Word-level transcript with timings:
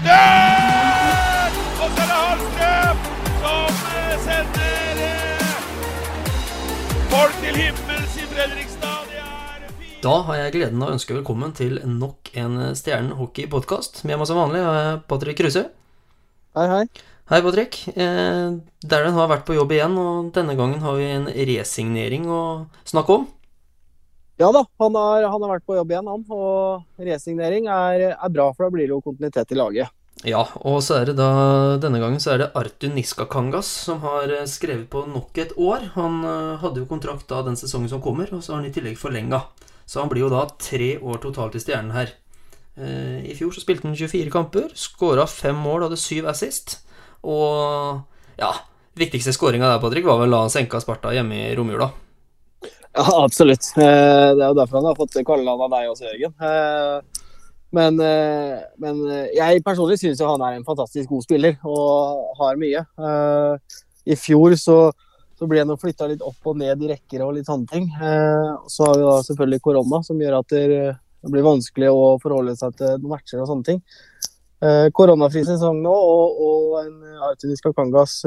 Retur! 0.00 1.56
Og 1.80 1.90
så 1.92 2.00
er 2.00 2.08
det 2.08 2.18
Hallstrøm 2.20 3.00
som 3.40 3.80
eh, 3.90 4.12
sender 4.24 5.00
eh, 5.04 5.58
folk 7.10 7.34
til 7.42 7.58
himmels 7.60 8.14
i 8.16 8.28
Fredrikstad. 8.30 9.10
Da 10.00 10.14
har 10.24 10.38
jeg 10.38 10.54
gleden 10.54 10.80
av 10.80 10.88
å 10.88 10.94
ønske 10.96 11.12
velkommen 11.18 11.52
til 11.52 11.76
nok 11.84 12.30
en 12.40 12.56
Stjernen 12.78 13.12
hockey-podkast. 13.18 14.00
Med 14.08 14.16
meg 14.16 14.30
som 14.30 14.40
vanlig 14.40 14.62
har 14.64 14.78
jeg 14.78 15.02
Patrick 15.12 15.36
Kruse. 15.42 15.66
Hei, 16.56 16.66
hei. 16.72 16.84
Hei, 17.28 17.42
Patrick. 17.44 17.82
Eh, 17.92 18.56
Darren 18.80 19.18
har 19.20 19.28
vært 19.28 19.44
på 19.44 19.58
jobb 19.58 19.76
igjen, 19.76 20.00
og 20.00 20.32
denne 20.32 20.56
gangen 20.56 20.80
har 20.80 20.96
vi 20.96 21.10
en 21.12 21.28
resignering 21.28 22.24
å 22.32 22.40
snakke 22.88 23.20
om. 23.20 23.28
Ja 24.40 24.48
da, 24.56 24.62
han 24.80 24.94
har, 24.96 25.26
han 25.28 25.42
har 25.44 25.50
vært 25.58 25.66
på 25.68 25.74
jobb 25.76 25.90
igjen, 25.92 26.06
han. 26.08 26.22
Og 26.32 27.04
resignering 27.04 27.66
er, 27.68 28.06
er 28.14 28.30
bra, 28.32 28.46
for 28.56 28.66
da 28.66 28.72
blir 28.72 28.86
det 28.88 28.94
jo 28.94 29.02
kontinuitet 29.04 29.52
i 29.52 29.58
laget. 29.58 29.96
Ja, 30.24 30.42
og 30.68 30.82
så 30.84 30.98
er 30.98 31.08
det 31.08 31.16
da 31.16 31.28
denne 31.80 32.00
gangen 32.00 32.20
så 32.20 32.34
er 32.34 32.42
det 32.42 32.50
Artu 32.56 32.90
Niskakangas 32.92 33.68
som 33.86 34.02
har 34.04 34.32
eh, 34.32 34.48
skrevet 34.48 34.88
på 34.92 35.06
nok 35.08 35.36
et 35.40 35.52
år. 35.60 35.90
Han 35.94 36.24
eh, 36.24 36.58
hadde 36.60 36.82
jo 36.82 36.88
kontrakt 36.88 37.28
da 37.28 37.40
den 37.44 37.56
sesongen 37.56 37.92
som 37.92 38.02
kommer, 38.04 38.32
og 38.32 38.42
så 38.44 38.54
har 38.54 38.62
han 38.62 38.68
i 38.68 38.74
tillegg 38.74 38.96
forlenga. 39.00 39.42
Så 39.88 40.02
han 40.02 40.10
blir 40.12 40.26
jo 40.26 40.32
da 40.32 40.46
tre 40.60 40.94
år 41.00 41.20
totalt 41.24 41.56
i 41.56 41.62
Stjernen 41.62 41.92
her. 41.96 42.12
Eh, 42.80 43.20
I 43.32 43.36
fjor 43.36 43.52
så 43.56 43.64
spilte 43.64 43.88
han 43.88 43.96
24 43.96 44.32
kamper, 44.32 44.68
skåra 44.76 45.28
fem 45.28 45.56
mål, 45.56 45.88
hadde 45.88 46.00
syv 46.00 46.28
assist. 46.32 46.78
Og 47.28 48.04
ja, 48.40 48.54
viktigste 48.96 49.36
skåringa 49.36 49.68
der, 49.68 49.82
Patrick, 49.84 50.08
var 50.08 50.20
vel 50.20 50.32
da 50.32 50.46
han 50.46 50.52
senka 50.52 50.80
Sparta 50.80 51.12
hjemme 51.16 51.44
i 51.48 51.56
romjula. 51.56 51.92
Ja, 52.96 53.24
absolutt. 53.24 53.64
Eh, 53.78 54.34
Det 54.36 54.42
er 54.42 54.48
jo 54.50 54.56
derfor 54.58 54.80
han 54.80 54.88
har 54.90 54.98
fått 54.98 55.18
kallenavn 55.26 55.62
av 55.66 55.70
deg 55.76 55.90
også, 55.92 56.08
Jørgen. 56.10 56.34
Eh, 56.42 57.00
Men, 57.72 58.00
eh, 58.02 58.58
men 58.82 58.96
jeg 59.32 59.62
personlig 59.62 60.00
syns 60.00 60.18
han 60.26 60.42
er 60.42 60.56
en 60.56 60.64
fantastisk 60.66 61.08
god 61.08 61.22
spiller 61.22 61.52
og 61.62 62.32
har 62.40 62.56
mye. 62.58 62.80
I 64.10 64.16
fjor 64.18 64.56
så, 64.58 64.78
så 65.38 65.46
ble 65.46 65.60
han 65.62 65.70
flytta 65.78 66.08
litt 66.10 66.24
opp 66.26 66.50
og 66.50 66.56
ned 66.58 66.82
i 66.82 66.88
rekker 66.90 67.22
og 67.22 67.36
litt 67.36 67.46
sånne 67.46 67.70
ting. 67.70 67.86
Så 68.66 68.88
har 68.88 68.96
vi 68.98 69.06
da 69.06 69.14
selvfølgelig 69.22 69.62
korona, 69.62 70.02
som 70.02 70.18
gjør 70.18 70.40
at 70.40 70.48
det 70.50 71.30
blir 71.30 71.46
vanskelig 71.46 71.92
å 71.94 72.18
forholde 72.18 72.56
seg 72.58 72.74
til 72.74 73.06
matcher 73.06 73.44
og 73.44 73.46
sånne 73.52 73.68
ting. 73.70 73.80
Koronafri 74.90 75.44
sesong 75.46 75.78
nå 75.84 75.94
og, 75.94 76.42
og 76.42 76.76
en 76.82 77.22
Artun 77.30 77.54
Kakangas 77.54 78.24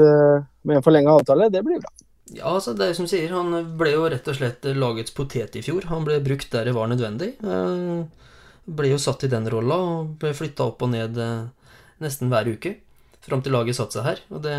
med 0.64 0.78
en 0.78 0.86
forlenga 0.88 1.12
avtale, 1.20 1.52
det 1.52 1.60
blir 1.68 1.84
bra. 1.84 1.92
Ja, 2.32 2.54
altså 2.54 2.72
det 2.72 2.86
er 2.88 2.96
som 2.96 3.08
sier, 3.08 3.34
han 3.36 3.52
ble 3.76 3.90
jo 3.92 4.06
rett 4.08 4.28
og 4.30 4.38
slett 4.38 4.64
lagets 4.78 5.12
potet 5.12 5.58
i 5.58 5.62
fjor. 5.64 5.84
Han 5.90 6.06
ble 6.06 6.22
brukt 6.24 6.48
der 6.54 6.70
det 6.70 6.72
var 6.76 6.88
nødvendig. 6.88 7.34
Eh, 7.44 8.30
ble 8.64 8.92
jo 8.94 9.00
satt 9.00 9.26
i 9.26 9.32
den 9.32 9.48
rolla 9.52 9.76
og 9.76 10.14
ble 10.22 10.32
flytta 10.36 10.70
opp 10.70 10.80
og 10.86 10.94
ned 10.94 11.20
eh, 11.20 11.74
nesten 12.00 12.32
hver 12.32 12.48
uke. 12.48 12.78
Fram 13.24 13.44
til 13.44 13.52
laget 13.56 13.76
satte 13.76 13.98
seg 13.98 14.08
her. 14.08 14.22
Og 14.32 14.40
det, 14.44 14.56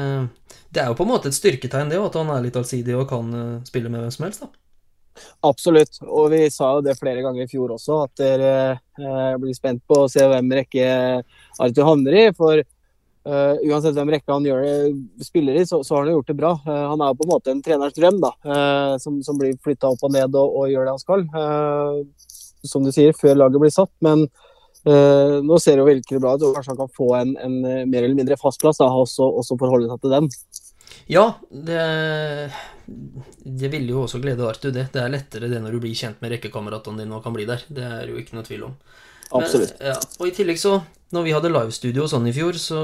det 0.73 0.83
er 0.83 0.91
jo 0.91 0.99
på 0.99 1.07
en 1.07 1.11
måte 1.15 1.31
et 1.31 1.37
styrketegn, 1.37 1.89
det, 1.89 2.01
at 2.01 2.19
han 2.19 2.29
er 2.33 2.45
litt 2.45 2.59
allsidig 2.59 2.99
og 2.99 3.09
kan 3.09 3.33
eh, 3.33 3.65
spille 3.65 3.89
med 3.89 4.05
hvem 4.05 4.13
som 4.13 4.27
helst. 4.27 4.45
da. 4.45 4.53
Absolutt, 5.47 6.01
og 6.03 6.33
vi 6.33 6.43
sa 6.51 6.73
jo 6.75 6.85
det 6.85 6.97
flere 6.99 7.21
ganger 7.23 7.45
i 7.45 7.49
fjor 7.49 7.71
også, 7.77 8.01
at 8.03 8.19
dere 8.19 9.37
blir 9.39 9.55
spent 9.55 9.79
på 9.87 10.01
å 10.01 10.09
se 10.11 10.19
hvem 10.27 10.49
rekke 10.57 10.87
Arthur 11.63 11.87
havner 11.87 12.17
i. 12.19 12.25
For 12.35 12.59
eh, 13.27 13.65
uansett 13.69 13.95
hvem 13.97 14.11
rekka 14.13 14.35
han 14.35 14.47
gjør 14.47 14.63
det, 14.65 15.25
spiller 15.27 15.59
i, 15.59 15.65
så, 15.67 15.81
så 15.85 15.95
har 15.95 16.05
han 16.05 16.13
jo 16.13 16.19
gjort 16.19 16.31
det 16.31 16.37
bra. 16.39 16.51
Uh, 16.65 16.83
han 16.91 17.03
er 17.05 17.17
på 17.17 17.25
en 17.27 17.33
måte 17.33 17.53
en 17.53 17.63
treners 17.65 17.95
drøm, 17.97 18.19
da, 18.23 18.31
uh, 18.47 18.95
som, 19.01 19.19
som 19.25 19.39
blir 19.39 19.57
flytta 19.65 19.91
opp 19.93 20.05
og 20.05 20.13
ned 20.15 20.37
og, 20.39 20.57
og 20.61 20.71
gjør 20.71 20.87
det 20.87 20.95
han 20.95 21.03
skal. 21.03 21.25
Som 22.65 22.85
du 22.85 22.91
sier, 22.93 23.15
før 23.17 23.37
laget 23.37 23.61
blir 23.61 23.73
satt. 23.73 23.93
Men 24.05 24.27
nå 24.85 25.55
ser 25.57 25.79
det 25.79 25.81
jo 25.81 25.87
virkelig 25.87 26.19
bra 26.21 26.35
ut, 26.35 26.43
og 26.45 26.57
kanskje 26.57 26.71
han 26.75 26.77
kan 26.83 26.91
få 26.93 27.07
en, 27.17 27.31
en 27.41 27.55
mer 27.89 28.03
eller 28.03 28.17
mindre 28.17 28.37
fast 28.37 28.61
plass, 28.61 28.77
da, 28.77 28.85
og 28.85 29.09
også 29.09 29.57
forholde 29.57 29.89
seg 29.89 30.03
til 30.03 30.13
den. 30.13 30.29
Ja, 31.09 31.23
det, 31.49 31.81
det 33.45 33.69
ville 33.73 33.93
jo 33.93 34.03
også 34.05 34.21
glede 34.21 34.45
Artu, 34.47 34.71
det. 34.73 34.87
Det 34.93 35.01
er 35.01 35.11
lettere 35.13 35.49
det 35.51 35.61
når 35.61 35.75
du 35.75 35.81
blir 35.83 35.97
kjent 35.97 36.21
med 36.21 36.33
rekkekameratene 36.35 37.03
dine 37.03 37.17
og 37.17 37.25
kan 37.25 37.35
bli 37.35 37.47
der. 37.49 37.65
Det 37.69 37.85
er 37.85 38.09
jo 38.09 38.17
ikke 38.21 38.37
noe 38.37 38.47
tvil 38.47 38.67
om. 38.69 38.77
Absolutt. 39.33 39.79
Ja, 39.81 39.95
og 40.19 40.27
i 40.29 40.33
tillegg 40.35 40.59
så, 40.61 40.77
når 41.15 41.25
vi 41.25 41.33
hadde 41.35 41.53
livestudio 41.53 42.05
og 42.05 42.11
sånn 42.11 42.27
i 42.29 42.35
fjor, 42.35 42.57
så 42.61 42.79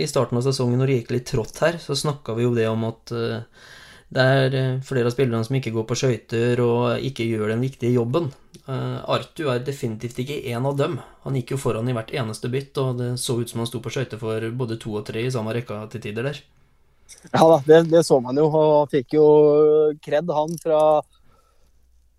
i 0.00 0.08
starten 0.08 0.40
av 0.40 0.46
sesongen 0.46 0.80
når 0.80 0.90
det 0.90 0.98
gikk 1.00 1.14
litt 1.16 1.28
trått 1.28 1.60
her, 1.64 1.78
så 1.82 1.96
snakka 1.98 2.36
vi 2.38 2.46
jo 2.46 2.54
det 2.56 2.68
om 2.70 2.86
at 2.88 3.12
eh, 3.16 3.68
det 4.12 4.24
er 4.36 4.56
eh, 4.58 4.80
flere 4.84 5.08
av 5.08 5.14
spillerne 5.14 5.44
som 5.46 5.56
ikke 5.56 5.72
går 5.74 5.86
på 5.88 5.98
skøyter 6.02 6.60
og 6.64 7.04
ikke 7.04 7.26
gjør 7.28 7.54
den 7.54 7.64
viktige 7.64 7.94
jobben. 7.94 8.30
Uh, 8.62 9.00
Artu 9.10 9.48
er 9.50 9.62
definitivt 9.64 10.20
ikke 10.22 10.42
en 10.52 10.68
av 10.68 10.76
dem. 10.78 10.98
Han 11.24 11.36
gikk 11.38 11.54
jo 11.54 11.60
foran 11.60 11.88
i 11.90 11.94
hvert 11.96 12.12
eneste 12.14 12.50
bytt, 12.52 12.76
og 12.78 13.00
det 13.00 13.08
så 13.18 13.40
ut 13.40 13.50
som 13.50 13.62
han 13.62 13.70
sto 13.70 13.80
på 13.82 13.90
skøyter 13.90 14.20
for 14.20 14.44
både 14.54 14.78
to 14.82 14.92
og 15.00 15.06
tre 15.08 15.24
i 15.24 15.32
samme 15.34 15.54
rekka 15.56 15.80
til 15.90 16.04
tider 16.04 16.28
der. 16.28 16.42
Ja 17.32 17.42
da, 17.48 17.56
det, 17.66 17.80
det 17.90 18.04
så 18.06 18.20
man 18.22 18.38
jo. 18.38 18.46
Og 18.52 18.92
fikk 18.92 19.16
jo 19.16 19.26
kred, 20.04 20.30
han, 20.30 20.54
fra, 20.62 20.78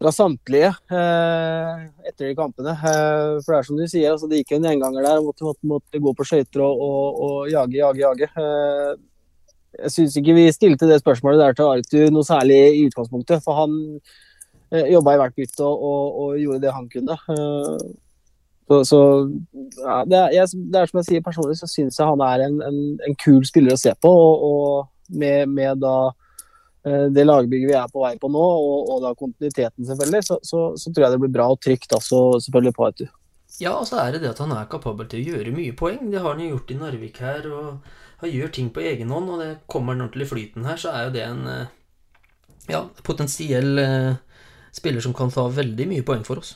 fra 0.03 0.11
samtlige 0.11 0.69
eh, 0.91 1.83
etter 2.09 2.27
de 2.27 2.35
kampene. 2.35 2.75
Eh, 2.75 3.39
for 3.39 3.53
det 3.53 3.59
er 3.59 3.67
som 3.69 3.79
du 3.79 3.85
sier, 3.87 4.11
altså, 4.11 4.27
det 4.27 4.41
gikk 4.41 4.57
en 4.57 4.67
gjenganger 4.67 5.05
der. 5.05 5.23
Måtte, 5.23 5.47
måtte, 5.47 5.69
måtte 5.69 6.03
gå 6.03 6.13
på 6.17 6.27
skøyter 6.27 6.63
og, 6.65 6.83
og, 6.83 7.23
og 7.23 7.51
jage, 7.51 7.79
jage, 7.79 8.03
jage. 8.03 8.29
Eh, 8.43 8.93
jeg 9.83 9.93
syns 9.95 10.19
ikke 10.19 10.35
vi 10.37 10.45
stilte 10.53 10.89
det 10.89 10.99
spørsmålet 11.01 11.41
der 11.41 11.57
til 11.57 11.71
Arthur 11.71 12.11
noe 12.13 12.27
særlig 12.27 12.59
i 12.75 12.85
utgangspunktet. 12.89 13.43
For 13.45 13.61
han 13.63 13.77
eh, 14.73 14.91
jobba 14.91 15.15
i 15.15 15.21
hvert 15.23 15.37
bytte 15.39 15.63
og, 15.63 15.85
og, 15.89 16.17
og 16.25 16.41
gjorde 16.41 16.65
det 16.65 16.75
han 16.75 16.89
kunne. 16.91 17.19
Eh, 17.37 17.85
så, 18.67 18.81
så 18.87 18.99
ja, 19.83 20.01
det, 20.07 20.19
er, 20.19 20.35
jeg, 20.35 20.65
det 20.71 20.81
er 20.81 20.91
som 20.91 20.99
jeg 21.01 21.07
sier 21.09 21.23
personlig, 21.23 21.57
så 21.59 21.67
syns 21.69 21.99
jeg 21.99 22.11
han 22.11 22.21
er 22.27 22.45
en, 22.45 22.59
en, 22.67 22.83
en 23.07 23.17
kul 23.23 23.41
spiller 23.47 23.77
å 23.77 23.79
se 23.79 23.95
på. 24.03 24.11
Og, 24.11 24.45
og 24.49 25.15
med, 25.19 25.47
med 25.51 25.79
da 25.83 26.11
det 26.83 27.23
lagbygget 27.23 27.69
vi 27.69 27.75
er 27.79 27.91
på 27.91 28.01
vei 28.03 28.13
på 28.19 28.27
nå, 28.27 28.43
og, 28.43 28.89
og 28.91 29.03
da 29.05 29.13
kontinuiteten 29.15 29.87
selvfølgelig, 29.87 30.23
så, 30.27 30.37
så, 30.43 30.63
så 30.75 30.91
tror 30.91 31.05
jeg 31.05 31.15
det 31.15 31.21
blir 31.23 31.35
bra 31.35 31.45
og 31.53 31.61
trygt 31.63 31.95
også, 31.95 32.23
selvfølgelig 32.43 32.75
på 32.75 32.87
Arthur. 32.89 33.11
Ja, 33.61 33.75
og 33.77 33.85
så 33.87 33.99
er 34.01 34.15
det 34.15 34.23
det 34.23 34.31
at 34.33 34.41
han 34.41 34.53
er 34.55 34.69
kapabel 34.71 35.07
til 35.09 35.21
å 35.21 35.35
gjøre 35.35 35.53
mye 35.53 35.75
poeng. 35.77 36.07
Det 36.09 36.21
har 36.23 36.33
han 36.33 36.41
jo 36.41 36.55
gjort 36.55 36.73
i 36.73 36.77
Narvik 36.79 37.19
her, 37.21 37.45
og 37.53 38.23
han 38.23 38.33
gjør 38.33 38.51
ting 38.55 38.71
på 38.73 38.81
egen 38.81 39.13
hånd, 39.13 39.29
og 39.29 39.43
det 39.43 39.51
kommer 39.69 39.93
han 39.93 40.07
ordentlig 40.07 40.29
flyten 40.31 40.65
her, 40.65 40.79
så 40.81 40.93
er 40.93 41.07
jo 41.07 41.13
det 41.13 41.23
en 41.27 41.45
eh, 41.51 41.71
ja, 42.71 42.81
potensiell 43.05 43.77
eh, 43.83 44.11
spiller 44.73 45.05
som 45.05 45.13
kan 45.15 45.31
ta 45.33 45.45
veldig 45.53 45.87
mye 45.91 46.05
poeng 46.07 46.25
for 46.25 46.41
oss. 46.41 46.55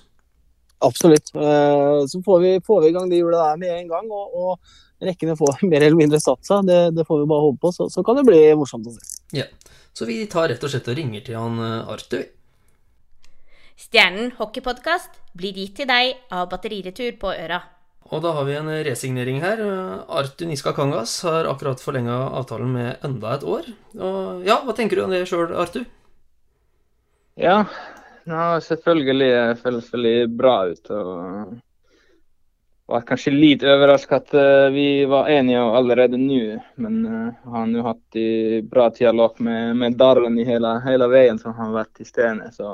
Absolutt. 0.85 1.29
Eh, 1.35 2.01
Så 2.09 2.21
får 2.25 2.41
vi, 2.41 2.51
får 2.65 2.81
vi 2.81 2.89
i 2.89 2.97
gang 2.97 3.09
de 3.11 3.21
hjula 3.21 3.45
der 3.45 3.61
med 3.61 3.75
en 3.75 3.93
gang, 3.93 4.09
og, 4.09 4.33
og 4.33 5.05
rekkene 5.05 5.37
får 5.37 5.61
mer 5.69 5.83
eller 5.83 6.01
mindre 6.01 6.21
satt 6.23 6.45
seg. 6.49 6.65
Det, 6.65 6.81
det 6.97 7.05
får 7.05 7.21
vi 7.21 7.29
bare 7.29 7.45
håpe 7.45 7.61
på, 7.61 7.73
så, 7.77 7.91
så 7.93 8.05
kan 8.05 8.17
det 8.17 8.25
bli 8.29 8.41
morsomt 8.57 8.89
å 8.89 8.95
se. 8.95 9.21
Ja. 9.37 9.45
Så 9.97 10.05
vi 10.05 10.19
tar 10.29 10.51
rett 10.51 10.61
og 10.61 10.69
slett 10.69 10.89
og 10.91 10.97
ringer 10.99 11.23
til 11.25 11.39
han 11.39 11.57
eh, 11.57 11.89
Arthur. 11.89 12.27
Stjernen 13.77 14.35
hockeypodkast 14.37 15.17
blir 15.37 15.57
gitt 15.57 15.79
til 15.79 15.89
deg 15.89 16.19
av 16.33 16.45
Batteriretur 16.51 17.17
på 17.17 17.31
Øra. 17.33 17.63
Og 18.07 18.21
da 18.23 18.31
har 18.37 18.45
vi 18.47 18.55
en 18.59 18.69
resignering 18.85 19.41
her. 19.41 19.59
Arthur 20.07 20.47
Niska 20.49 20.71
Kangas 20.77 21.17
har 21.25 21.49
akkurat 21.49 21.81
forlenga 21.81 22.15
avtalen 22.39 22.71
med 22.77 23.03
enda 23.05 23.33
et 23.35 23.43
år. 23.43 23.67
Og 23.97 24.45
ja, 24.47 24.61
hva 24.63 24.75
tenker 24.77 24.97
du 24.97 25.03
om 25.03 25.13
det 25.13 25.25
sjøl, 25.27 25.49
Arthur? 25.51 25.83
Ja, 27.41 27.57
ja 28.29 28.45
selvfølgelig 28.63 29.31
føles 29.65 29.91
veldig 29.93 30.17
bra 30.39 30.55
ut. 30.71 30.93
og 30.93 31.57
var 32.87 33.03
kanskje 33.03 33.33
litt 33.35 33.63
overraska 33.67 34.21
at 34.21 34.33
eh, 34.33 34.69
vi 34.71 34.87
var 35.05 35.27
enige 35.29 35.59
allerede 35.59 36.17
nå, 36.17 36.59
men 36.79 37.01
uh, 37.03 37.49
har 37.51 37.65
nå 37.67 37.83
hatt 37.83 38.15
i 38.15 38.61
bra 38.63 38.87
dialog 38.95 39.41
med, 39.43 39.75
med 39.75 39.97
Darren 39.99 40.39
i 40.39 40.45
hele, 40.47 40.77
hele 40.85 41.09
veien 41.11 41.39
som 41.41 41.51
han 41.57 41.73
har 41.73 41.81
vært 41.81 41.99
i 41.99 42.07
Stene. 42.07 42.47
Så 42.55 42.69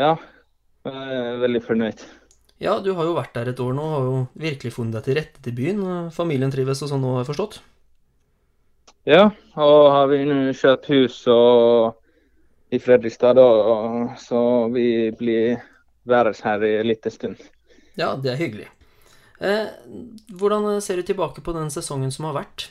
ja, 0.00 0.14
jeg 0.88 1.20
er 1.20 1.44
veldig 1.44 1.62
fornøyd. 1.66 2.06
Ja, 2.60 2.78
du 2.80 2.94
har 2.96 3.08
jo 3.08 3.18
vært 3.18 3.36
der 3.36 3.52
et 3.52 3.60
år 3.60 3.76
nå, 3.76 3.84
har 3.92 4.08
jo 4.08 4.16
virkelig 4.40 4.72
funnet 4.72 4.96
deg 4.96 5.06
til 5.06 5.20
rette 5.20 5.44
til 5.44 5.56
byen. 5.60 5.84
Familien 6.16 6.52
trives 6.52 6.80
og 6.84 6.92
sånn 6.92 7.04
nå, 7.04 7.14
har 7.18 7.24
jeg 7.24 7.32
forstått? 7.34 7.60
Ja, 9.08 9.30
og 9.60 9.78
har 9.92 10.08
vi 10.08 10.24
nå 10.28 10.42
kjøpt 10.56 10.90
hus 10.92 11.22
og, 11.32 12.00
i 12.72 12.80
Fredrikstad, 12.80 13.36
da, 13.36 13.44
og, 13.44 14.12
så 14.20 14.42
vi 14.72 15.08
blir 15.20 15.60
værende 16.08 16.48
her 16.48 16.64
i 16.64 16.76
en 16.80 16.94
liten 16.94 17.12
stund. 17.12 17.50
Ja, 18.00 18.14
det 18.16 18.32
er 18.32 18.40
hyggelig. 18.40 18.68
Eh, 19.40 19.66
hvordan 20.40 20.68
ser 20.84 21.00
du 21.00 21.06
tilbake 21.08 21.44
på 21.44 21.52
den 21.56 21.72
sesongen 21.72 22.12
som 22.14 22.28
har 22.28 22.38
vært? 22.42 22.70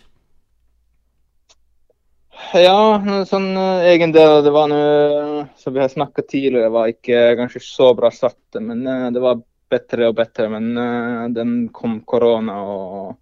Ja, 2.55 2.97
sånn 3.29 3.51
egen 3.85 4.13
del 4.15 4.39
det 4.45 4.51
var 4.55 4.69
noe 4.71 5.43
som 5.59 5.75
vi 5.75 5.81
har 5.83 5.91
snakka 5.91 6.23
tidligere, 6.25 6.71
var 6.73 6.89
ikke 6.89 7.35
kanskje 7.37 7.61
så 7.61 7.91
bra 7.97 8.09
satt, 8.13 8.57
men 8.57 8.85
eh, 8.87 9.09
det 9.13 9.21
var 9.21 9.41
bedre 9.69 10.09
og 10.09 10.15
bedre. 10.17 10.49
Men 10.55 10.69
eh, 10.77 11.25
den 11.35 11.57
kom 11.75 11.99
korona, 12.09 12.57
og, 12.63 13.17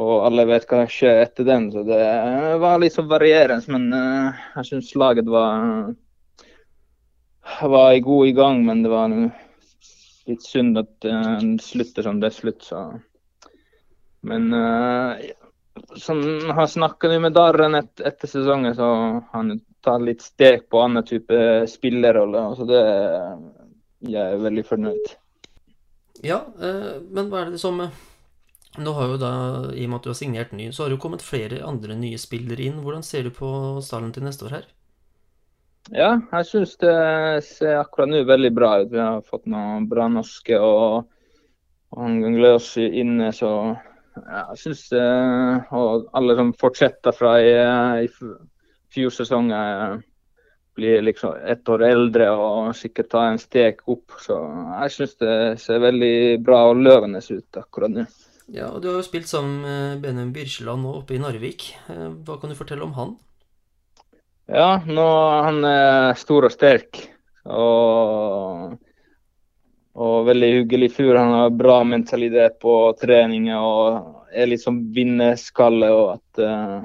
og 0.00 0.12
alle 0.26 0.46
vet 0.48 0.68
hva 0.68 0.84
som 0.84 0.94
skjer 0.94 1.24
etter 1.24 1.48
den. 1.48 1.68
Så 1.74 1.84
det 1.88 2.00
var 2.62 2.80
litt 2.80 2.96
så 2.96 3.04
varierende. 3.08 3.76
Men 3.76 3.90
eh, 3.96 4.46
jeg 4.56 4.70
syns 4.72 4.94
laget 5.00 5.28
var 5.30 5.92
var 7.60 7.92
i 7.92 8.00
god 8.04 8.28
i 8.28 8.34
gang, 8.36 8.64
men 8.64 8.84
det 8.84 8.92
var 8.92 9.08
noe 9.10 9.30
litt 10.28 10.44
synd 10.44 10.78
at 10.80 10.92
den 11.04 11.58
slutter 11.62 12.06
som 12.06 12.20
det 12.20 12.32
slutt. 12.36 12.62
Så 12.66 12.82
Men 14.26 14.52
uh, 14.52 15.16
som 15.96 16.20
har 16.50 16.66
snakka 16.66 17.08
med 17.18 17.32
Darren 17.32 17.74
et, 17.74 18.00
etter 18.00 18.28
sesongen, 18.28 18.74
så 18.76 18.90
han 19.32 19.60
tar 19.80 20.02
litt 20.04 20.22
steg 20.22 20.68
på 20.68 20.82
annen 20.82 21.06
type 21.06 21.66
spillerrolle. 21.70 22.44
Så 22.56 22.68
det 22.68 22.84
jeg 24.00 24.20
er 24.20 24.40
veldig 24.40 24.64
fornøyd. 24.64 25.10
Ja, 26.24 26.42
uh, 26.60 27.00
men 27.12 27.28
hva 27.28 27.44
er 27.44 27.52
det 27.54 27.60
som 27.60 27.80
eh, 27.80 27.96
Nå 28.80 28.92
har 28.94 29.08
jo 29.10 29.16
da, 29.18 29.30
i 29.74 29.82
og 29.84 29.90
med 29.90 29.96
at 29.98 30.04
du 30.04 30.10
har 30.12 30.16
signert 30.18 30.52
ny, 30.54 30.68
så 30.70 30.84
har 30.84 30.90
det 30.90 30.94
jo 30.94 31.02
kommet 31.02 31.24
flere 31.26 31.58
andre 31.66 31.96
nye 31.98 32.20
spillere 32.22 32.68
inn. 32.68 32.76
Hvordan 32.84 33.02
ser 33.02 33.26
du 33.26 33.32
på 33.34 33.48
stallen 33.82 34.12
til 34.14 34.22
neste 34.22 34.46
år 34.46 34.54
her? 34.60 34.68
Ja, 35.90 36.10
jeg 36.30 36.46
syns 36.46 36.76
det 36.78 36.94
ser 37.48 37.80
akkurat 37.80 38.10
nå 38.12 38.22
veldig 38.28 38.50
bra 38.54 38.74
ut. 38.82 38.92
Vi 38.92 39.00
har 39.00 39.24
fått 39.26 39.48
noen 39.50 39.88
bra 39.90 40.06
norske 40.12 40.58
og, 40.58 41.08
og 41.90 42.04
han 42.04 42.20
Gløsi 42.36 42.86
inne, 43.02 43.32
så 43.34 43.50
ja, 44.20 44.44
jeg 44.52 44.60
syns 44.64 44.84
Og 44.92 46.06
alle 46.18 46.36
som 46.38 46.54
fortsetter 46.58 47.14
fra 47.14 47.36
i, 47.42 47.50
i 48.04 48.08
fjor 48.94 49.14
sesong, 49.14 49.50
blir 50.78 51.02
liksom 51.02 51.34
ett 51.46 51.68
år 51.68 51.84
eldre 51.84 52.30
og 52.30 52.70
sikkert 52.78 53.10
tar 53.10 53.32
en 53.32 53.40
steg 53.42 53.82
opp. 53.90 54.14
Så 54.22 54.38
jeg 54.38 54.94
syns 54.94 55.16
det 55.20 55.36
ser 55.62 55.82
veldig 55.82 56.40
bra 56.46 56.62
og 56.70 56.82
løvende 56.84 57.20
ut 57.20 57.60
akkurat 57.60 57.96
nå. 57.96 58.06
Ja, 58.50 58.70
og 58.70 58.82
Du 58.82 58.88
har 58.90 58.98
jo 58.98 59.06
spilt 59.06 59.28
sammen 59.30 59.60
med 59.62 60.00
Benjamin 60.02 60.32
Byrkjeland 60.34 60.82
nå 60.82 60.94
oppe 60.98 61.14
i 61.14 61.20
Narvik. 61.22 61.68
Eh, 61.90 62.08
hva 62.26 62.38
kan 62.40 62.50
du 62.50 62.58
fortelle 62.58 62.86
om 62.86 62.96
han? 62.96 63.12
Ja, 64.50 64.80
nå 64.82 65.06
han 65.46 65.62
er 65.62 66.16
stor 66.18 66.48
og 66.48 66.50
sterk. 66.50 66.98
Og, 67.46 68.72
og 69.94 70.16
veldig 70.26 70.48
hyggelig 70.56 70.88
fyr. 70.96 71.14
Han 71.14 71.36
har 71.36 71.52
bra 71.54 71.76
mentalitet 71.86 72.56
på 72.62 72.74
trening 72.98 73.46
og 73.54 74.16
er 74.34 74.56
sånn 74.58 74.80
vinnerskalle. 74.94 75.90
og 75.94 76.16
at 76.16 76.42
uh, 76.42 76.82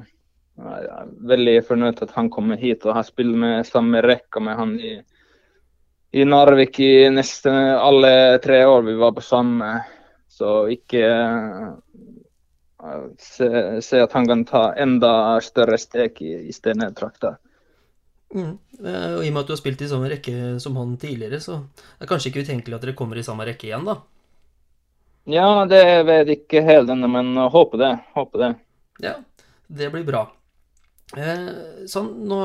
jeg 0.62 0.90
er 1.00 1.10
veldig 1.32 1.56
fornøyd 1.66 2.04
at 2.06 2.14
han 2.16 2.30
kommer 2.30 2.62
hit 2.62 2.86
og 2.86 3.00
har 3.00 3.08
spilt 3.08 3.34
med 3.36 3.66
samme 3.68 4.02
rekka 4.06 4.40
med 4.40 4.60
han 4.62 4.76
i, 4.80 4.94
i 6.16 6.24
Narvik 6.24 6.80
i 6.80 7.10
nesten 7.12 7.58
alle 7.76 8.38
tre 8.44 8.62
år 8.70 8.86
vi 8.86 8.96
var 9.02 9.12
på 9.18 9.26
samme 9.26 9.72
så 10.32 10.68
ikke 10.72 11.02
uh, 11.10 11.74
se, 13.18 13.50
se, 13.82 14.00
at 14.06 14.14
han 14.14 14.30
kan 14.30 14.46
ta 14.46 14.68
enda 14.78 15.42
større 15.42 15.82
steg 15.82 16.22
i, 16.22 16.36
i 16.46 16.54
Stene-trakta. 16.54 17.36
Mm. 18.34 18.58
Eh, 18.82 19.12
og 19.16 19.22
I 19.24 19.30
og 19.30 19.34
med 19.36 19.42
at 19.44 19.50
du 19.50 19.54
har 19.54 19.62
spilt 19.62 19.84
i 19.86 19.90
samme 19.92 20.10
rekke 20.12 20.56
som 20.64 20.76
han 20.80 20.96
tidligere, 21.02 21.40
så 21.44 21.60
er 21.62 22.04
det 22.04 22.10
kanskje 22.10 22.32
ikke 22.32 22.46
utenkelig 22.48 22.78
at 22.78 22.88
dere 22.88 22.98
kommer 22.98 23.20
i 23.20 23.26
samme 23.26 23.46
rekke 23.48 23.70
igjen, 23.70 23.86
da? 23.88 24.00
Ja, 25.30 25.66
det 25.70 25.84
vet 26.06 26.30
jeg 26.30 26.42
ikke 26.44 26.66
helt 26.66 26.92
ennå, 26.94 27.10
men 27.10 27.38
håper 27.50 27.82
det. 27.82 27.94
Håper 28.18 28.44
det. 28.44 28.50
Ja, 29.02 29.16
det 29.68 29.90
blir 29.94 30.06
bra. 30.08 30.28
Eh, 31.14 31.86
sånn, 31.90 32.12
nå, 32.30 32.40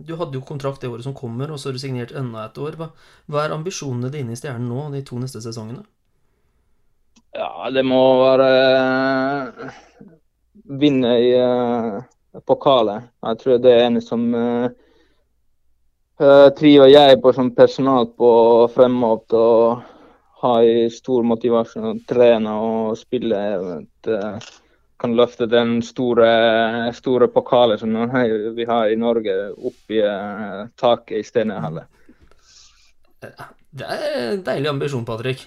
Du 0.00 0.14
hadde 0.16 0.38
jo 0.38 0.40
kontrakt 0.46 0.80
det 0.80 0.88
året 0.88 1.04
som 1.04 1.12
kommer, 1.12 1.50
og 1.52 1.58
så 1.60 1.68
har 1.68 1.74
du 1.76 1.80
signert 1.82 2.14
enda 2.16 2.46
et 2.46 2.56
år. 2.56 2.78
Hva, 2.80 2.86
hva 3.28 3.42
er 3.44 3.52
ambisjonene 3.52 4.08
dine 4.14 4.32
i 4.32 4.38
Stjernen 4.38 4.70
nå, 4.70 4.86
de 4.94 5.02
to 5.04 5.18
neste 5.20 5.42
sesongene? 5.44 5.82
Ja, 7.36 7.68
det 7.68 7.82
må 7.84 8.00
være 8.22 8.46
uh, 8.80 9.74
vinne 10.80 11.12
i 11.20 11.34
uh, 11.36 12.00
pokalet. 12.48 13.10
Jeg 13.28 13.42
tror 13.42 13.60
det 13.60 13.74
er 13.76 13.84
en 13.90 14.00
som 14.00 14.24
uh, 16.20 16.48
triver 16.56 16.90
jeg 16.92 17.20
på 17.22 17.32
som 17.36 17.50
personal 17.56 18.08
på 18.16 18.30
fremover 18.74 19.36
og 19.40 19.82
har 20.40 20.66
stor 20.94 21.26
motivasjon 21.26 21.90
å 21.90 21.94
trene 22.08 22.56
og 22.64 22.98
spille. 23.00 23.40
Vet, 23.66 24.10
uh, 24.12 24.58
kan 25.00 25.16
løfte 25.16 25.48
den 25.48 25.78
store, 25.84 26.28
store 26.92 27.30
pokalen 27.32 27.80
som 27.80 27.94
vi 28.56 28.66
har 28.68 28.90
i 28.92 28.98
Norge, 29.00 29.36
opp 29.56 29.94
i 29.94 30.02
uh, 30.04 30.66
taket 30.80 31.22
i 31.22 31.24
Stenehallen. 31.24 31.88
Det 33.20 33.86
er 33.86 34.04
en 34.18 34.44
deilig 34.44 34.68
ambisjon, 34.74 35.06
Patrick. 35.08 35.46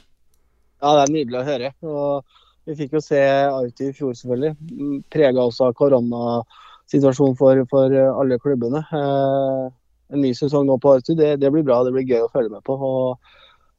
Ja, 0.82 0.96
det 0.98 1.04
er 1.04 1.14
nydelig 1.14 1.40
å 1.40 1.46
høre. 1.48 1.70
Og 1.86 2.40
vi 2.68 2.76
fikk 2.80 2.98
jo 2.98 3.02
se 3.04 3.22
Auti 3.50 3.90
i 3.90 3.96
fjor, 3.96 4.14
selvfølgelig. 4.18 5.02
Prega 5.14 5.46
også 5.46 5.70
av 5.70 5.78
koronasituasjonen 5.80 7.38
for, 7.40 7.64
for 7.72 7.96
alle 8.10 8.40
klubbene. 8.42 8.84
Eh, 9.00 9.66
en 10.14 10.22
ny 10.24 10.34
sesong 10.38 10.68
nå 10.70 10.78
på 10.82 10.96
Arthur, 10.98 11.18
det, 11.20 11.36
det, 11.42 11.52
blir 11.54 11.66
bra. 11.66 11.82
Det 11.86 11.94
blir 11.96 12.08
gøy 12.08 12.26
å 12.26 12.32
følge 12.34 12.54
med 12.54 12.64
på. 12.68 12.78
Og 12.78 13.18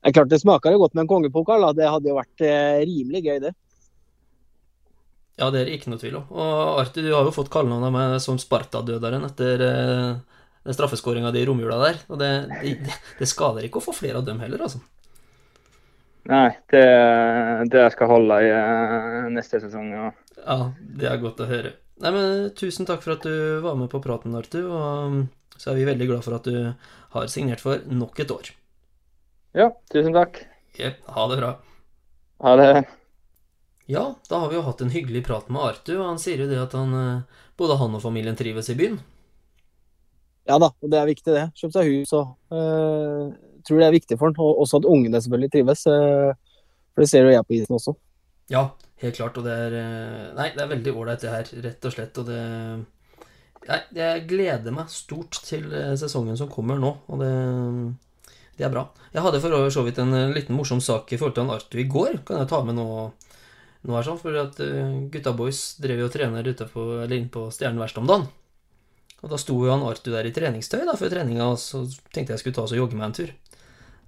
det 0.03 0.11
er 0.11 0.17
klart 0.19 0.33
det 0.33 0.43
smaker 0.43 0.77
godt 0.81 0.97
med 0.97 1.07
en 1.07 1.13
kongepokal. 1.13 1.69
Det 1.79 1.89
hadde 1.89 2.11
jo 2.11 2.19
vært 2.19 2.45
eh, 2.45 2.83
rimelig 2.85 3.25
gøy, 3.25 3.39
det. 3.47 3.55
Ja, 5.41 5.49
det 5.51 5.65
er 5.65 5.73
ikke 5.75 5.91
noe 5.91 5.99
tvil 5.99 6.21
om. 6.21 6.27
Og 6.31 6.81
Arthur, 6.83 7.03
du 7.03 7.15
har 7.15 7.27
jo 7.27 7.35
fått 7.35 7.51
kallenavn 7.55 7.89
av 7.89 7.95
meg 7.95 8.17
som 8.23 8.39
Sparta-døderen 8.39 9.27
etter 9.27 9.65
eh, 9.67 10.11
den 10.65 10.77
straffeskåringa 10.77 11.33
di 11.35 11.43
i 11.43 11.47
romjula 11.49 11.79
der. 11.83 12.03
Og 12.09 12.21
det, 12.21 12.33
det, 12.63 12.99
det, 13.19 13.31
skader 13.31 13.67
ikke 13.67 13.83
å 13.83 13.87
få 13.89 13.97
flere 13.97 14.21
av 14.21 14.29
dem 14.29 14.43
heller, 14.45 14.63
altså. 14.67 14.83
Nei, 16.31 16.55
det, 16.73 16.85
det 17.73 17.89
skal 17.93 18.09
holde 18.09 18.37
i 18.47 18.49
uh, 18.49 19.27
neste 19.35 19.61
sesong. 19.61 19.91
Ja. 19.93 20.07
ja, 20.39 20.59
det 21.01 21.11
er 21.11 21.21
godt 21.21 21.43
å 21.45 21.49
høre. 21.51 21.75
Nei, 22.01 22.13
men 22.15 22.47
Tusen 22.57 22.89
takk 22.89 23.05
for 23.05 23.19
at 23.19 23.27
du 23.27 23.61
var 23.65 23.77
med 23.77 23.91
på 23.93 24.01
praten, 24.05 24.33
Arthur. 24.39 24.71
Og 24.71 25.19
så 25.57 25.71
er 25.71 25.79
vi 25.79 25.87
veldig 25.89 26.11
glad 26.11 26.27
for 26.27 26.37
at 26.37 26.49
du 26.49 26.75
har 27.15 27.31
signert 27.31 27.63
for 27.63 27.83
nok 27.87 28.19
et 28.21 28.35
år. 28.35 28.51
Ja, 29.55 29.71
tusen 29.93 30.15
takk. 30.17 30.43
Okay, 30.75 30.97
ha 31.15 31.27
det 31.31 31.39
bra. 31.39 31.55
Ha 32.43 32.55
det. 32.59 32.69
Ja, 33.87 34.15
da 34.31 34.41
har 34.43 34.51
vi 34.51 34.57
jo 34.57 34.65
hatt 34.67 34.81
en 34.83 34.91
hyggelig 34.91 35.27
prat 35.27 35.51
med 35.53 35.63
Arthur, 35.63 36.01
og 36.01 36.09
han 36.15 36.23
sier 36.23 36.41
jo 36.43 36.49
det 36.51 36.59
at 36.59 36.75
han, 36.75 36.95
eh, 36.99 37.43
både 37.61 37.77
han 37.79 37.95
og 37.95 38.03
familien 38.03 38.37
trives 38.37 38.71
i 38.73 38.79
byen. 38.79 38.97
Ja 40.49 40.59
da, 40.61 40.71
og 40.73 40.91
det 40.93 40.99
er 40.99 41.09
viktig, 41.09 41.33
det. 41.33 41.45
Kjøpe 41.57 41.77
seg 41.77 41.91
hus 41.91 42.13
og 42.17 42.35
øh, 42.53 43.31
tror 43.65 43.81
det 43.81 43.87
er 43.87 43.95
viktig 43.95 44.19
for 44.21 44.29
han. 44.29 44.41
Og 44.45 44.65
også 44.65 44.81
at 44.83 44.89
ungene 44.89 45.21
selvfølgelig 45.21 45.53
trives. 45.55 45.87
Øh, 45.89 46.33
for 46.93 47.05
det 47.05 47.11
ser 47.11 47.25
jo 47.25 47.33
jeg 47.33 47.47
på 47.47 47.57
isen 47.57 47.77
også. 47.79 47.95
Ja, 48.53 48.67
helt 49.01 49.17
klart. 49.17 49.39
Og 49.41 49.47
det 49.47 49.55
er 49.55 49.79
Nei, 50.37 50.51
det 50.53 50.61
er 50.65 50.73
veldig 50.75 50.93
ålreit 50.93 51.25
det 51.25 51.33
her, 51.33 51.49
rett 51.65 51.89
og 51.89 51.97
slett. 51.97 52.21
Og 52.21 52.29
det 52.29 52.43
Nei, 53.65 53.81
jeg 53.97 54.25
gleder 54.29 54.75
meg 54.77 54.93
stort 54.93 55.39
til 55.47 55.71
sesongen 55.97 56.37
som 56.37 56.51
kommer 56.53 56.77
nå, 56.81 56.91
og 57.09 57.23
det, 57.23 57.31
det 58.59 58.67
er 58.67 58.73
bra. 58.75 58.87
Jeg 59.15 59.25
hadde 59.25 59.41
for 59.41 59.71
så 59.73 59.85
vidt 59.87 60.01
en 60.03 60.13
liten 60.35 60.59
morsom 60.59 60.83
sak 60.85 61.13
i 61.13 61.19
forhold 61.21 61.37
til 61.39 61.47
han 61.47 61.55
Arthur 61.55 61.81
i 61.81 61.89
går. 61.89 62.19
Kan 62.29 62.43
jeg 62.43 62.51
ta 62.51 62.61
med 62.67 62.77
nå, 62.77 62.87
nå 63.89 63.97
her 63.97 64.05
sånn, 64.05 64.21
for 64.21 64.37
at 64.43 64.61
gutta 65.15 65.33
boys 65.39 65.63
drev 65.81 66.03
jo 66.03 66.11
og 66.11 66.17
trener 66.17 66.45
ute 66.45 66.69
på, 66.69 66.85
eller 67.07 67.17
inn 67.17 67.31
på 67.33 67.47
Stjernen 67.55 67.81
verst 67.81 68.01
om 68.03 68.11
dagen. 68.11 68.29
Og 69.25 69.33
da 69.33 69.41
sto 69.41 69.57
jo 69.65 69.73
han 69.73 69.87
Arthur 69.89 70.13
der 70.19 70.29
i 70.29 70.35
treningstøy 70.37 70.83
da, 70.85 70.99
før 71.01 71.15
treninga, 71.15 71.49
og 71.55 71.57
så 71.61 71.87
tenkte 72.13 72.35
jeg 72.35 72.43
skulle 72.43 72.59
ta 72.59 72.67
oss 72.67 72.75
og 72.77 72.83
jogge 72.83 72.99
meg 73.01 73.09
en 73.09 73.17
tur. 73.17 73.33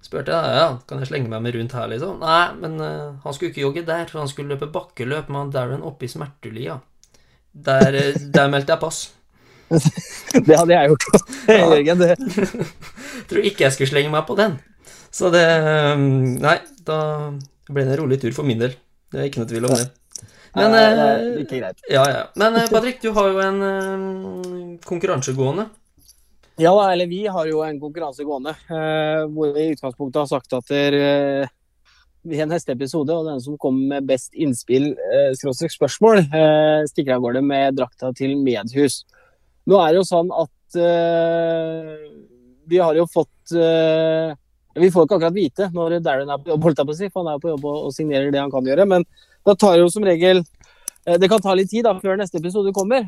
Spurte 0.05 0.35
jeg 0.35 0.57
ja, 0.59 0.67
kan 0.85 1.01
jeg 1.01 1.09
slenge 1.09 1.31
meg 1.31 1.41
med 1.41 1.55
rundt 1.57 1.73
her, 1.73 1.87
liksom. 1.89 2.21
Nei, 2.21 2.43
men 2.61 2.77
uh, 2.77 3.17
han 3.23 3.33
skulle 3.33 3.49
ikke 3.49 3.63
jogge 3.63 3.85
der, 3.87 4.05
for 4.05 4.21
han 4.21 4.29
skulle 4.29 4.53
løpe 4.53 4.69
bakkeløp 4.71 5.31
med 5.31 5.41
han 5.41 5.53
Darren 5.55 5.85
oppe 5.87 6.05
i 6.05 6.11
Smertelia. 6.11 6.77
Der, 7.51 7.97
der 8.13 8.51
meldte 8.53 8.75
jeg 8.75 8.83
pass. 8.83 8.99
det 10.47 10.55
hadde 10.55 10.73
jeg 10.73 10.91
gjort, 10.93 11.07
Jørgen. 11.47 12.01
Det. 12.03 12.15
Tror 13.29 13.47
ikke 13.49 13.67
jeg 13.67 13.75
skulle 13.75 13.91
slenge 13.91 14.13
meg 14.13 14.25
på 14.27 14.37
den. 14.39 14.57
Så 15.11 15.31
det 15.33 15.45
um, 15.97 16.35
Nei, 16.43 16.57
da 16.87 16.99
ble 17.67 17.83
det 17.83 17.95
en 17.95 18.01
rolig 18.03 18.19
tur 18.21 18.35
for 18.35 18.47
min 18.47 18.61
del. 18.61 18.75
Det 19.11 19.21
er 19.21 19.29
ikke 19.29 19.43
noe 19.43 19.49
tvil 19.49 19.67
om 19.67 19.75
det. 19.75 19.87
Men, 20.57 20.73
det 20.73 21.57
eh. 21.59 21.67
Ja, 21.91 22.03
ja. 22.09 22.23
Men 22.39 22.55
eh, 22.57 22.69
Patrick, 22.71 23.01
du 23.03 23.11
har 23.13 23.27
jo 23.29 23.43
en 23.43 23.59
Konkurransegående 23.61 24.79
konkurranse 24.87 25.35
gående. 25.37 25.67
Ja, 26.57 26.73
eller 26.91 27.05
vi 27.05 27.27
har 27.29 27.45
jo 27.45 27.61
en 27.61 27.77
konkurranse 27.79 28.25
gående. 28.25 28.55
Uh, 28.71 29.27
hvor 29.29 29.53
vi 29.53 29.67
i 29.67 29.75
utgangspunktet 29.75 30.23
har 30.23 30.29
sagt 30.31 30.55
at 30.57 30.71
der, 30.71 30.95
uh, 30.97 31.83
vi 32.25 32.39
har 32.39 32.49
neste 32.49 32.73
episode, 32.73 33.13
og 33.13 33.29
den 33.29 33.43
som 33.43 33.59
kommer 33.61 33.91
med 33.93 34.07
best 34.09 34.33
innspill, 34.33 34.89
uh, 34.97 35.53
spørsmål, 35.69 36.23
stikker 36.89 37.13
av 37.13 37.27
gårde 37.27 37.45
med 37.45 37.77
drakta 37.77 38.09
til 38.17 38.33
Medhus. 38.41 39.03
Nå 39.67 39.79
er 39.83 39.93
det 39.93 40.01
jo 40.01 40.07
sånn 40.07 40.29
at 40.31 40.53
vi 42.67 42.79
har 42.83 42.97
jo 42.97 43.05
fått 43.07 43.53
Vi 43.55 44.89
får 44.91 45.05
ikke 45.07 45.15
akkurat 45.15 45.35
vite 45.35 45.69
når 45.73 45.95
Darren 46.03 46.29
er 46.29 46.41
på 46.41 46.51
jobb, 46.51 46.65
holdt 46.67 46.81
jeg 46.81 46.89
på 46.89 46.93
å 46.93 46.97
si, 46.97 47.07
for 47.09 47.23
han 47.23 47.31
er 47.31 47.37
jo 47.37 47.43
på 47.45 47.51
jobb 47.53 47.67
og 47.71 47.93
signerer 47.95 48.31
det 48.33 48.41
han 48.41 48.51
kan 48.53 48.67
gjøre. 48.67 48.85
men 48.85 49.05
da 49.47 49.55
tar 49.55 49.77
jo 49.79 49.87
som 49.89 50.03
regel 50.03 50.41
uh, 50.43 51.15
det 51.15 51.29
kan 51.31 51.41
ta 51.41 51.53
litt 51.55 51.69
tid 51.71 51.85
da, 51.87 51.93
før 52.03 52.19
neste 52.19 52.41
episode 52.41 52.73
kommer. 52.75 53.07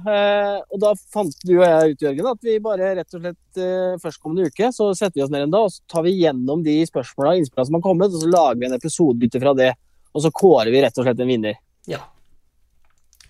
Og 0.72 0.78
Da 0.80 0.94
fant 1.14 1.36
du 1.44 1.58
og 1.58 1.66
jeg 1.66 1.96
ut 1.96 2.06
Jørgen, 2.08 2.30
at 2.32 2.48
vi 2.48 2.56
bare 2.64 2.94
rett 3.02 3.18
og 3.18 3.26
slett 3.26 3.62
førstkommende 4.04 4.48
uke 4.48 4.72
så 4.76 4.88
setter 4.96 5.20
vi 5.20 5.26
oss 5.26 5.34
ned 5.34 5.50
en 5.50 5.58
dag 5.58 5.68
og 5.68 5.74
så 5.74 5.84
tar 5.92 6.08
vi 6.08 6.16
gjennom 6.22 6.64
de 6.64 6.78
spørsmåla 6.88 7.36
og 7.36 7.42
innspillene 7.44 7.70
som 7.70 7.80
har 7.80 7.84
kommet, 7.86 8.16
og 8.16 8.24
så 8.24 8.32
lager 8.32 8.62
vi 8.62 8.70
en 8.70 8.78
episodebytte 8.80 9.44
fra 9.44 9.54
det. 9.60 9.74
Og 10.16 10.24
så 10.24 10.32
kårer 10.34 10.72
vi 10.74 10.82
rett 10.86 10.98
og 10.98 11.06
slett 11.06 11.20
en 11.22 11.30
vinner. 11.36 11.60
Ja. 11.92 12.02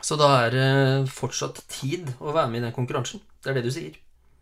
Så 0.05 0.17
da 0.19 0.29
er 0.45 0.53
det 0.55 0.69
fortsatt 1.13 1.61
tid 1.71 2.13
å 2.19 2.31
være 2.33 2.49
med 2.51 2.61
i 2.61 2.67
den 2.67 2.75
konkurransen. 2.75 3.23
Det 3.43 3.51
er 3.51 3.59
det 3.59 3.67
du 3.67 3.73
sier? 3.73 3.97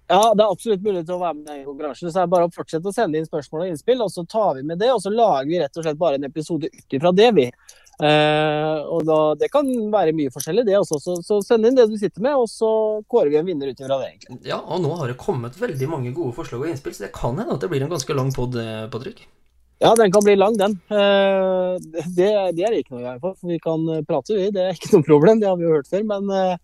Ja, 0.07 0.31
det 0.31 0.43
er 0.43 0.53
absolutt 0.53 0.85
mulig 0.85 1.01
til 1.03 1.17
å 1.17 1.19
være 1.19 1.35
med 1.35 1.49
i 1.49 1.55
den 1.57 1.65
konkurransen. 1.67 2.07
Så 2.07 2.15
det 2.15 2.23
er 2.23 2.31
bare 2.31 2.47
å 2.47 2.53
fortsette 2.55 2.87
å 2.87 2.95
sende 2.95 3.19
inn 3.19 3.27
spørsmål 3.27 3.65
og 3.65 3.73
innspill, 3.73 4.03
og 4.05 4.13
så 4.13 4.23
tar 4.29 4.55
vi 4.55 4.63
med 4.69 4.79
det. 4.79 4.93
Og 4.93 5.01
så 5.03 5.11
lager 5.11 5.49
vi 5.49 5.59
rett 5.59 5.75
og 5.79 5.83
slett 5.83 5.99
bare 5.99 6.19
en 6.19 6.27
episode 6.29 6.69
ut 6.71 6.95
ifra 6.95 7.11
det, 7.15 7.27
vi. 7.35 7.49
Eh, 7.97 8.77
og 8.93 9.01
da, 9.09 9.17
Det 9.35 9.49
kan 9.51 9.67
være 9.91 10.13
mye 10.15 10.31
forskjellig, 10.31 10.63
det 10.69 10.77
også. 10.79 10.99
Så, 11.03 11.17
så 11.25 11.41
send 11.43 11.67
inn 11.67 11.75
det 11.75 11.89
du 11.91 11.97
sitter 11.99 12.23
med, 12.23 12.37
og 12.39 12.47
så 12.51 12.69
kårer 13.11 13.33
vi 13.33 13.41
en 13.41 13.49
vinner 13.49 13.73
ut 13.73 13.81
ifra 13.81 13.99
det. 13.99 14.13
egentlig. 14.13 14.39
Ja, 14.47 14.61
og 14.61 14.79
nå 14.85 14.93
har 15.01 15.11
det 15.11 15.19
kommet 15.19 15.59
veldig 15.59 15.91
mange 15.91 16.13
gode 16.15 16.37
forslag 16.37 16.63
og 16.63 16.71
innspill, 16.71 16.95
så 16.95 17.07
det 17.07 17.15
kan 17.17 17.35
hende 17.35 17.57
at 17.57 17.65
det 17.65 17.71
blir 17.73 17.83
en 17.83 17.91
ganske 17.91 18.15
lang 18.15 18.31
pod, 18.35 18.55
eh, 18.55 18.85
Patrick. 18.93 19.25
Ja, 19.79 19.91
den 19.96 20.10
kan 20.12 20.24
bli 20.25 20.34
lang, 20.36 20.55
den. 20.57 20.74
Eh, 20.89 21.75
det, 22.17 22.29
det 22.57 22.63
er 22.65 22.77
ikke 22.79 22.96
noe 22.96 23.03
i 23.03 23.05
hvert 23.05 23.22
for 23.22 23.36
Vi 23.46 23.60
kan 23.62 23.84
prate, 24.10 24.34
vi. 24.34 24.48
Det 24.55 24.63
er 24.63 24.74
ikke 24.74 24.96
noe 24.96 25.05
problem, 25.05 25.39
det 25.41 25.48
har 25.51 25.57
vi 25.60 25.67
jo 25.67 25.75
hørt 25.75 25.89
før. 25.91 26.01
Men 26.10 26.31
eh, 26.34 26.55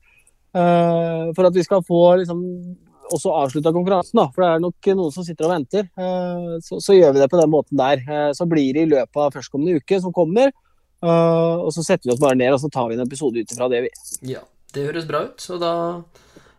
eh, 0.57 1.27
for 1.37 1.45
at 1.49 1.53
vi 1.53 1.65
skal 1.67 1.83
få 1.85 1.99
liksom 2.23 2.41
også 3.13 3.29
avslutta 3.35 3.69
konkurransen, 3.75 4.17
da, 4.17 4.25
for 4.33 4.41
det 4.41 4.49
er 4.49 4.61
nok 4.63 4.87
noen 4.97 5.11
som 5.13 5.25
sitter 5.27 5.45
og 5.45 5.51
venter, 5.53 5.85
eh, 5.99 6.55
så, 6.65 6.79
så 6.81 6.95
gjør 6.97 7.13
vi 7.13 7.21
det 7.21 7.29
på 7.29 7.37
den 7.37 7.51
måten 7.53 7.77
der. 7.77 8.01
Eh, 8.01 8.31
Så 8.33 8.47
blir 8.49 8.73
det 8.73 8.87
i 8.87 8.91
løpet 8.95 9.21
av 9.27 9.35
førstkommende 9.35 9.77
uke 9.83 9.99
som 10.01 10.15
kommer. 10.15 10.49
eh, 11.03 11.55
Og 11.59 11.69
så 11.75 11.83
setter 11.85 12.09
vi 12.09 12.15
oss 12.15 12.23
bare 12.23 12.39
ned 12.39 12.55
og 12.55 12.61
så 12.63 12.71
tar 12.73 12.89
vi 12.89 12.97
en 12.97 13.05
episode 13.05 13.37
ut 13.43 13.53
ifra 13.53 13.69
det, 13.69 13.83
vi. 13.85 13.93
Ja, 14.33 14.41
det 14.73 14.87
høres 14.89 15.05
bra 15.05 15.25
ut, 15.27 15.37
så 15.43 15.59
da 15.61 15.73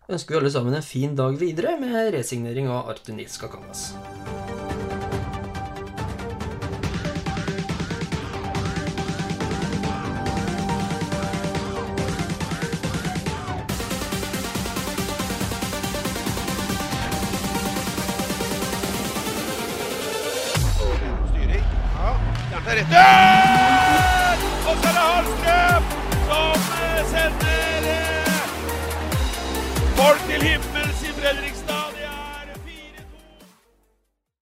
ønsker 0.07 0.37
vi 0.37 0.43
alle 0.45 0.55
sammen 0.55 0.77
en 0.79 0.87
fin 0.87 1.17
dag 1.19 1.35
videre 1.41 1.75
med 1.81 2.13
resignering 2.15 2.69
av 2.71 2.93
Arthur 2.95 3.17
Nils 3.19 3.41
Kakangas. 3.41 3.89
Er 22.75 22.85
rett. 22.85 24.45
Og 24.69 24.77
så 24.83 24.89
er 24.89 24.93
det 24.93 25.05
Hallstrøm 25.11 25.85
som 26.29 26.59
eh, 26.85 27.03
sender 27.13 27.91
eh, 27.95 28.39
folk 29.97 30.21
til 30.29 30.43
himmels 30.43 31.03
i 31.03 31.13
Fredrikstad. 31.21 31.54